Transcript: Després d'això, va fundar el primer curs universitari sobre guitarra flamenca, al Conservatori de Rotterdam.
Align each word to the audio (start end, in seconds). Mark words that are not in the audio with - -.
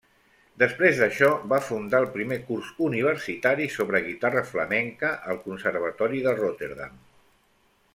Després 0.61 1.01
d'això, 1.01 1.29
va 1.51 1.59
fundar 1.65 1.99
el 2.05 2.07
primer 2.15 2.39
curs 2.47 2.71
universitari 2.87 3.69
sobre 3.77 4.03
guitarra 4.09 4.43
flamenca, 4.55 5.15
al 5.35 5.41
Conservatori 5.49 6.27
de 6.29 6.39
Rotterdam. 6.45 7.03